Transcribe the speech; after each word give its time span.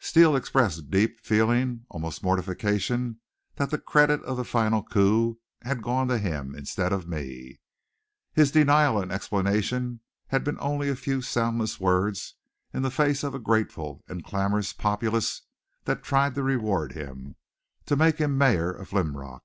Steele 0.00 0.34
expressed 0.34 0.90
deep 0.90 1.20
feeling, 1.20 1.86
almost 1.90 2.24
mortification, 2.24 3.20
that 3.54 3.70
the 3.70 3.78
credit 3.78 4.20
of 4.24 4.36
that 4.36 4.44
final 4.46 4.82
coup 4.82 5.38
had 5.62 5.80
gone 5.80 6.08
to 6.08 6.18
him, 6.18 6.56
instead 6.56 6.92
of 6.92 7.06
me. 7.06 7.60
His 8.32 8.50
denial 8.50 9.00
and 9.00 9.12
explanation 9.12 10.00
had 10.26 10.42
been 10.42 10.58
only 10.58 10.88
a 10.88 10.96
few 10.96 11.22
soundless 11.22 11.78
words 11.78 12.34
in 12.74 12.82
the 12.82 12.90
face 12.90 13.22
of 13.22 13.32
a 13.32 13.38
grateful 13.38 14.02
and 14.08 14.24
clamorous 14.24 14.72
populace 14.72 15.42
that 15.84 16.02
tried 16.02 16.34
to 16.34 16.42
reward 16.42 16.90
him, 16.94 17.36
to 17.86 17.94
make 17.94 18.18
him 18.18 18.36
mayor 18.36 18.72
of 18.72 18.92
Linrock. 18.92 19.44